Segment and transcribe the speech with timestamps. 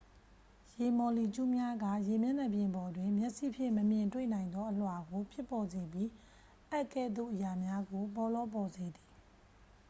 [0.79, 6.09] ရေမော်လီကျူးများက ရေမျက်နှာပြင်ပေါ်တွင် မျက်စိဖြင့် မမြင်တွေ့နိုင်သော အလွှာကိုဖြစ်ပေါ်စေပြီး
[6.71, 9.07] အပ်ကဲ့သို့အရာများကို ပေါလောပေါ်စေသည်